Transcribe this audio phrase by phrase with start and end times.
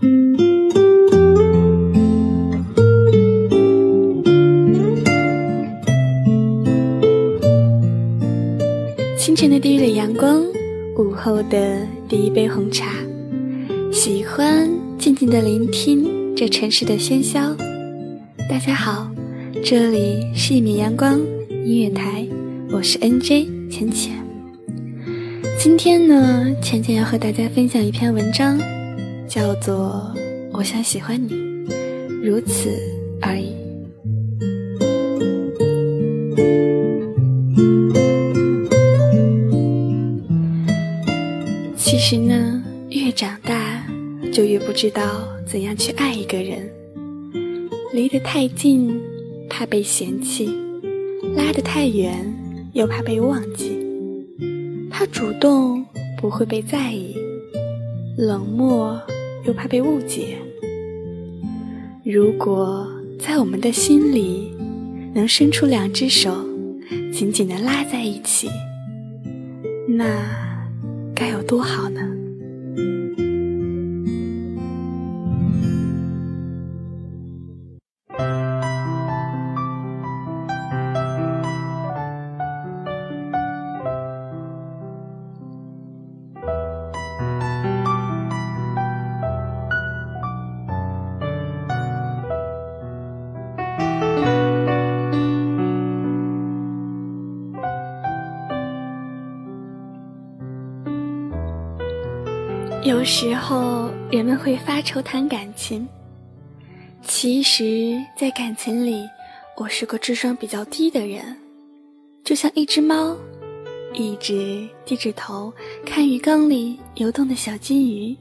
[0.00, 0.10] 清
[9.34, 10.40] 晨的第一缕阳光，
[10.96, 12.92] 午后的第一杯红茶，
[13.90, 17.56] 喜欢静静的聆听这城市的喧嚣。
[18.48, 19.10] 大家好，
[19.64, 21.18] 这里是一米阳光
[21.64, 22.24] 音乐台，
[22.70, 24.12] 我是 NJ 浅浅。
[25.58, 28.60] 今天呢，浅浅要和大家分享一篇文章，
[29.28, 30.10] 叫做
[30.52, 31.34] 《我想喜欢你，
[32.24, 32.70] 如此
[33.20, 33.52] 而已》。
[41.76, 43.86] 其实呢，越长大
[44.32, 46.66] 就越不知道怎样去爱一个人。
[47.92, 48.98] 离得太近，
[49.50, 50.48] 怕被嫌弃；
[51.36, 52.34] 拉得太远，
[52.72, 53.78] 又怕被忘记。
[54.90, 55.84] 怕主动
[56.18, 57.14] 不会被在意，
[58.16, 59.00] 冷漠
[59.48, 60.36] 又怕被误解。
[62.04, 62.86] 如果
[63.18, 64.54] 在我们的心里
[65.14, 66.30] 能伸出两只手，
[67.10, 68.50] 紧紧地拉在一起，
[69.88, 70.04] 那……
[71.14, 72.00] 该有多好呢？
[102.84, 105.86] 有时候人们会发愁谈感情，
[107.02, 109.04] 其实，在感情里，
[109.56, 111.36] 我是个智商比较低的人，
[112.22, 113.16] 就像一只猫，
[113.94, 115.52] 一直低着头
[115.84, 118.16] 看鱼缸里游动的小金鱼，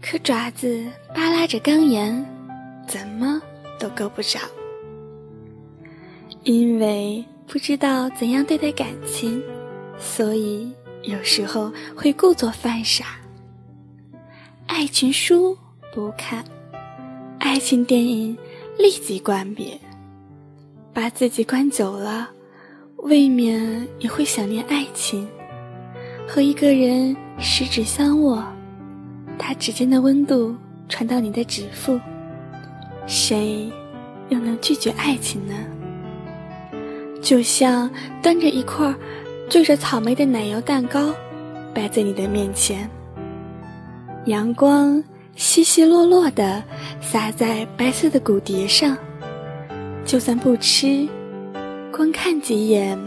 [0.00, 2.24] 可爪子扒拉着缸沿，
[2.86, 3.40] 怎么
[3.78, 4.40] 都够不着。
[6.44, 9.42] 因为不知道怎样对待感情，
[9.98, 10.72] 所以。
[11.04, 13.20] 有时候会故作犯傻，
[14.68, 15.56] 爱情书
[15.92, 16.44] 不看，
[17.40, 18.36] 爱情电影
[18.78, 19.72] 立即关闭，
[20.92, 22.28] 把自己关久了，
[22.98, 25.26] 未免也会想念爱情。
[26.28, 28.44] 和一个人十指相握，
[29.38, 30.54] 他指尖的温度
[30.88, 31.98] 传到你的指腹，
[33.06, 33.68] 谁
[34.28, 35.54] 又能拒绝爱情呢？
[37.22, 37.90] 就像
[38.22, 38.94] 端着一块。
[39.48, 41.14] 缀着草莓的奶油蛋糕，
[41.72, 42.86] 摆在你的面前。
[44.28, 45.02] 阳光
[45.36, 46.62] 稀稀落落的
[47.00, 48.94] 洒在白色的骨碟上，
[50.04, 51.08] 就算不吃，
[51.90, 52.98] 光看几眼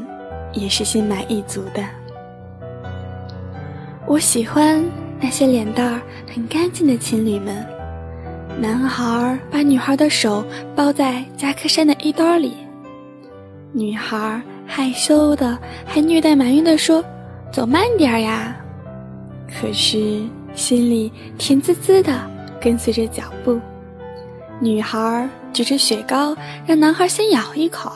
[0.51, 1.83] 也是心满意足的。
[4.07, 4.83] 我喜欢
[5.19, 6.01] 那些脸蛋儿
[6.33, 7.63] 很干净的情侣们，
[8.59, 10.43] 男孩把女孩的手
[10.75, 12.53] 包在夹克衫的衣兜里，
[13.71, 14.41] 女孩。
[14.73, 17.03] 害羞的，还虐待埋怨的说
[17.51, 18.55] ：“走慢点呀！”
[19.51, 20.21] 可是
[20.53, 22.29] 心里甜滋滋的，
[22.61, 23.59] 跟随着脚步。
[24.59, 26.35] 女孩举着雪糕，
[26.65, 27.91] 让男孩先咬一口。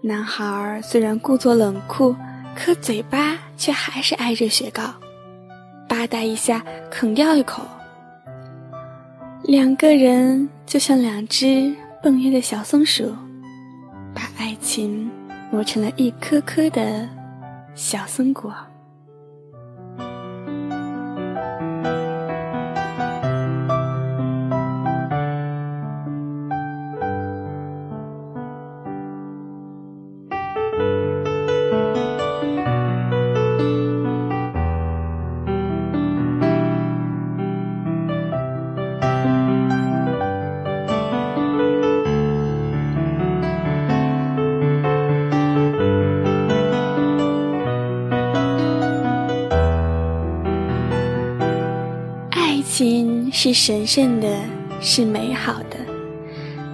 [0.00, 2.14] 男孩虽然故作冷酷，
[2.54, 4.82] 可嘴巴却还是挨着雪糕，
[5.88, 7.62] 吧嗒一下啃掉一口。
[9.42, 13.14] 两个人就像两只蹦跃的小松鼠，
[14.14, 15.10] 把爱情。
[15.52, 17.08] 磨成了一颗颗的
[17.74, 18.54] 小松果。
[53.42, 54.28] 是神圣的，
[54.82, 55.78] 是美好的，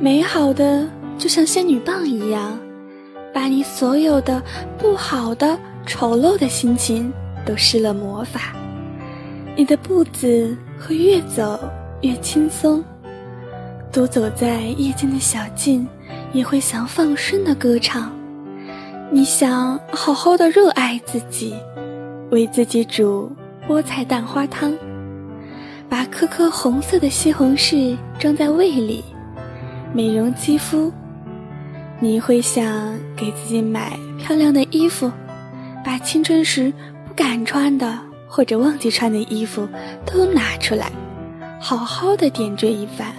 [0.00, 0.84] 美好的
[1.16, 2.58] 就像仙女棒一样，
[3.32, 4.42] 把你所有的
[4.76, 7.12] 不好的、丑陋的心情
[7.44, 8.52] 都施了魔法。
[9.54, 11.56] 你的步子会越走
[12.00, 12.82] 越轻松，
[13.92, 15.86] 独走在夜间的小径，
[16.32, 18.10] 也会想放声的歌唱。
[19.12, 21.54] 你想好好的热爱自己，
[22.32, 23.30] 为自己煮
[23.68, 24.76] 菠菜蛋花汤。
[25.88, 29.04] 把颗颗红色的西红柿装在胃里，
[29.92, 30.92] 美容肌肤。
[31.98, 35.10] 你会想给自己买漂亮的衣服，
[35.84, 36.72] 把青春时
[37.06, 37.98] 不敢穿的
[38.28, 39.66] 或者忘记穿的衣服
[40.04, 40.90] 都拿出来，
[41.60, 43.14] 好好的点缀一番。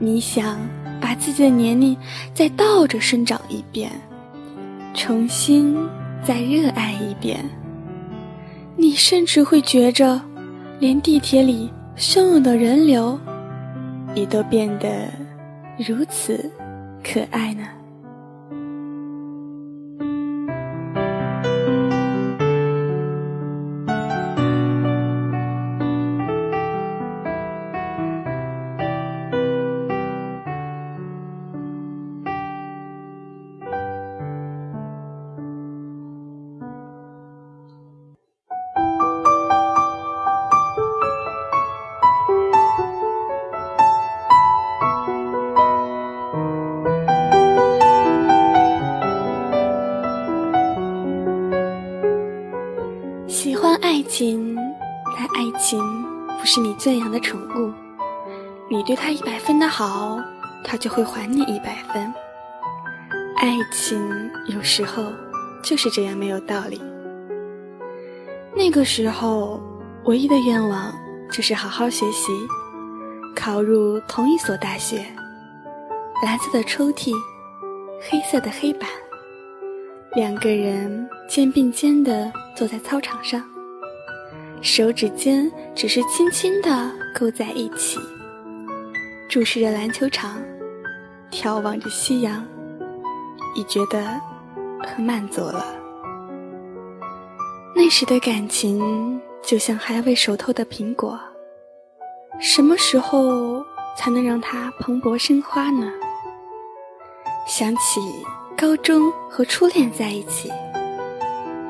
[0.00, 0.58] 你想
[1.00, 1.96] 把自己的年龄
[2.34, 3.90] 再倒着生长一遍，
[4.94, 5.76] 重新
[6.24, 7.44] 再热爱一遍。
[8.76, 10.20] 你甚至会觉着，
[10.80, 13.18] 连地铁里汹涌的人流，
[14.14, 15.08] 也都变得
[15.76, 16.50] 如此
[17.02, 17.64] 可爱呢。
[54.08, 54.56] 情，
[55.16, 55.80] 但爱情
[56.40, 57.72] 不是你圈养的宠物，
[58.68, 60.18] 你对他一百分的好，
[60.64, 62.12] 他就会还你一百分。
[63.36, 65.12] 爱情有时候
[65.62, 66.82] 就是这样没有道理。
[68.56, 69.60] 那个时候，
[70.06, 70.92] 唯一的愿望
[71.30, 72.32] 就是好好学习，
[73.36, 75.04] 考入同一所大学。
[76.24, 77.12] 蓝色的抽屉，
[78.10, 78.88] 黑色的黑板，
[80.14, 83.40] 两个人肩并肩地坐在操场上。
[84.60, 87.98] 手指尖只是轻轻地勾在一起，
[89.28, 90.40] 注视着篮球场，
[91.30, 92.44] 眺望着夕阳，
[93.54, 94.20] 已觉得
[94.84, 95.64] 很满足了。
[97.74, 101.18] 那时的感情就像还未熟透的苹果，
[102.40, 103.64] 什么时候
[103.96, 105.90] 才能让它蓬勃生花呢？
[107.46, 108.00] 想起
[108.56, 110.50] 高中和初恋在一起，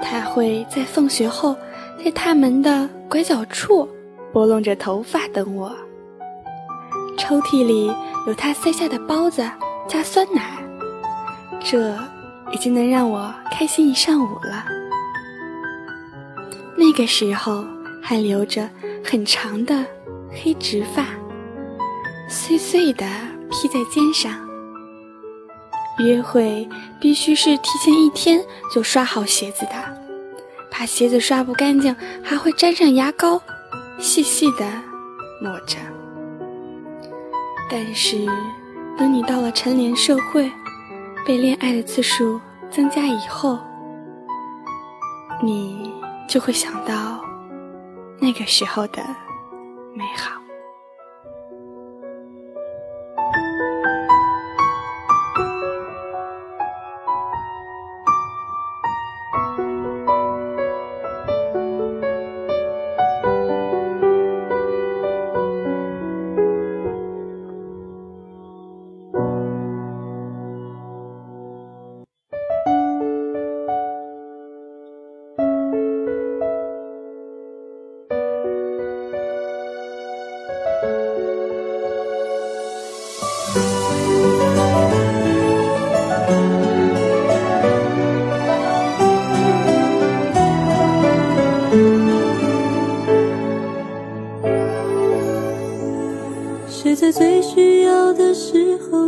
[0.01, 1.55] 他会在放学后。
[2.03, 3.89] 在他门的拐角处，
[4.33, 5.75] 拨弄着头发等我。
[7.17, 7.93] 抽屉里
[8.27, 9.43] 有他塞下的包子
[9.89, 10.63] 加酸奶，
[11.61, 11.93] 这
[12.53, 14.65] 已经能让我开心一上午了。
[16.77, 17.65] 那个时候
[18.01, 18.69] 还留着
[19.05, 19.85] 很长的
[20.31, 21.05] 黑直发，
[22.29, 23.05] 碎碎的
[23.51, 24.33] 披在肩上。
[25.99, 26.69] 约会
[27.01, 28.41] 必须是提前一天
[28.73, 30.08] 就刷好鞋子的。
[30.79, 31.93] 怕鞋子刷不干净，
[32.23, 33.43] 还会沾上牙膏，
[33.99, 34.65] 细细的
[35.43, 35.77] 抹着。
[37.69, 38.25] 但是，
[38.97, 40.49] 等你到了成年社会，
[41.27, 42.41] 被恋爱的次数
[42.71, 43.59] 增加以后，
[45.43, 45.93] 你
[46.29, 47.25] 就会想到
[48.21, 49.03] 那个时候的
[49.97, 50.38] 美好。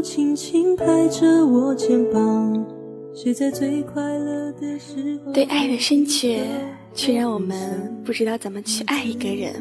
[0.03, 2.67] 轻轻拍着我肩膀。
[3.15, 5.33] 谁在最快乐的时候？
[5.33, 6.45] 对爱的深切，
[6.95, 9.53] 却让我们不知道怎么去爱一个人。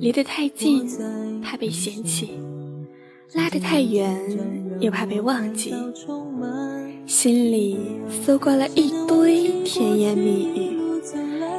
[0.00, 0.86] 离得太近，
[1.42, 2.28] 怕被嫌弃；
[3.34, 4.18] 拉得太远，
[4.80, 5.74] 又怕被忘记。
[7.06, 7.78] 心里
[8.24, 10.78] 搜刮了一堆甜言蜜语，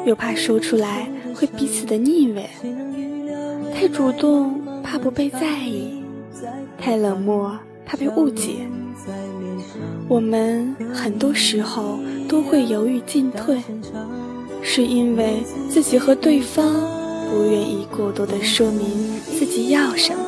[0.05, 2.47] 又怕说出来会彼此的腻味。
[3.73, 4.63] 太主动。
[4.87, 6.04] 怕不被在意，
[6.77, 8.67] 太冷漠，怕被误解。
[10.07, 13.61] 我们很多时候都会犹豫进退，
[14.61, 16.65] 是因为自己和对方
[17.31, 20.23] 不愿意过多的说明自己要什么。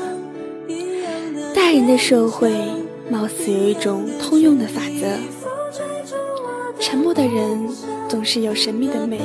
[1.54, 2.51] 大人的社会
[3.10, 5.06] 貌似有一种通用的法则：
[6.80, 7.68] 沉默的人
[8.08, 9.24] 总是有神秘的魅力。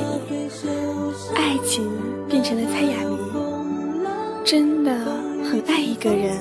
[1.35, 1.89] 爱情
[2.27, 3.17] 变成了猜哑谜。
[4.43, 4.93] 真的
[5.43, 6.37] 很爱一个人，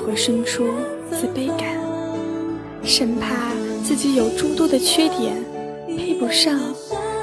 [0.00, 0.66] 会生出
[1.10, 1.78] 自卑感，
[2.82, 3.52] 生怕
[3.84, 5.36] 自己有诸多的缺点，
[5.86, 6.58] 配不上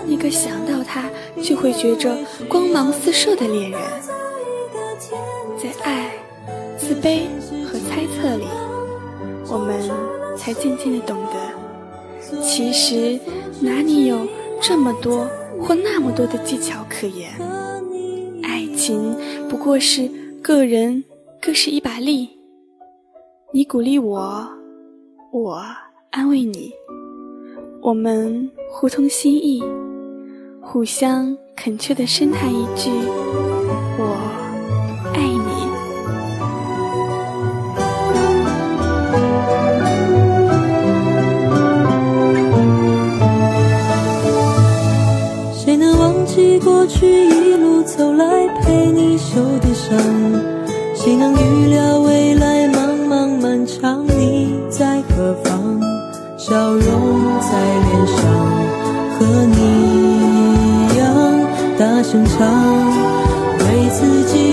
[0.08, 1.10] 那个想到他
[1.42, 2.16] 就会觉着
[2.48, 3.80] 光芒四射的恋人。
[5.58, 6.12] 在爱、
[6.78, 7.22] 自卑
[7.66, 8.46] 和猜测里，
[9.50, 13.20] 我们才渐渐的懂得，其实
[13.60, 14.28] 哪里有
[14.62, 15.28] 这么多
[15.60, 17.32] 或那么多的技巧可言？
[18.44, 19.16] 爱情。
[19.50, 20.10] 不过是
[20.42, 21.04] 个人
[21.42, 22.37] 各是一把利。
[23.54, 24.46] 你鼓励我，
[25.32, 25.62] 我
[26.12, 26.74] 安慰你，
[27.82, 29.64] 我们互通心意，
[30.62, 32.92] 互相恳切的深叹一句
[33.98, 34.18] ：“我
[35.14, 35.38] 爱你。”
[45.56, 49.98] 谁能忘记过去一路走来陪你受的伤？
[50.94, 52.27] 谁能预料未
[56.50, 56.80] 笑容
[57.42, 58.24] 在脸上，
[59.12, 59.20] 和
[59.52, 59.58] 你
[60.94, 61.04] 一样
[61.78, 62.40] 大声唱，
[63.60, 64.47] 为自己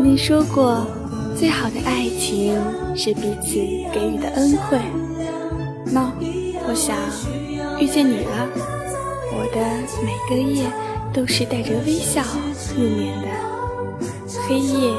[0.00, 0.86] 曾经说过
[1.36, 2.58] ：“最好的爱情
[2.96, 3.56] 是彼此
[3.92, 4.78] 给予的恩惠。”
[5.92, 6.10] 那
[6.66, 6.96] 我想
[7.78, 8.48] 遇见你了，
[9.34, 9.60] 我的
[10.02, 10.64] 每个夜
[11.12, 12.22] 都是带着微笑
[12.74, 13.28] 入眠的。
[14.48, 14.90] 黑夜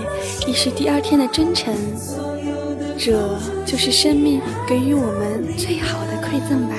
[0.46, 1.76] 亦是第二天的真晨，
[2.96, 6.76] 这就是生命给予我们最好的馈赠吧。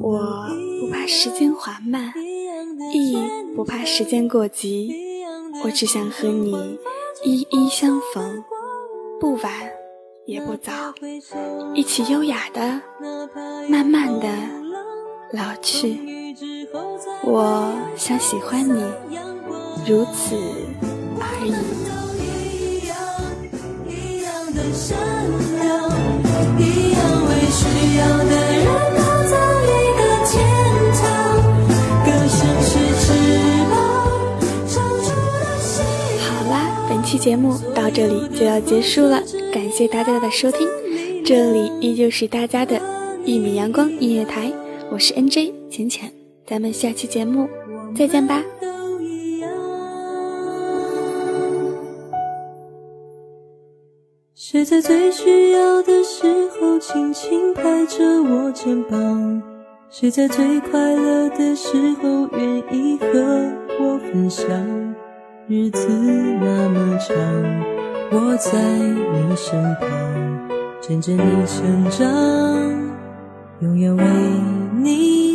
[0.00, 0.20] 我
[0.80, 2.12] 不怕时间缓慢，
[2.94, 3.16] 亦
[3.56, 4.94] 不怕时间过急，
[5.66, 6.78] 我只想和你
[7.24, 8.44] 一一相逢，
[9.18, 9.52] 不晚
[10.24, 10.72] 也不早，
[11.74, 12.80] 一起优雅的、
[13.68, 14.28] 慢慢的
[15.32, 16.36] 老去。
[17.24, 18.80] 我想喜欢你，
[19.84, 20.36] 如此
[21.18, 21.50] 而已。
[23.90, 24.96] 一样的善
[25.56, 25.90] 良，
[26.60, 28.06] 一样为需要
[37.16, 40.68] 期节目到这里就要结束了，感谢大家的收听，
[41.24, 42.78] 这里依旧是大家的
[43.24, 44.52] 一米阳光音乐台，
[44.90, 46.12] 我是 NJ 浅浅，
[46.46, 47.48] 咱们下期节目
[47.96, 48.44] 再见吧。
[54.34, 59.42] 谁在最需要的时候轻轻拍着我肩膀？
[59.88, 61.68] 谁在最快乐的时
[62.02, 63.06] 候愿意和
[63.80, 64.85] 我分享？
[65.48, 65.86] 日子
[66.40, 67.14] 那么长，
[68.10, 69.88] 我在你身旁，
[70.80, 72.04] 见证你成长，
[73.60, 74.04] 永远为
[74.82, 75.25] 你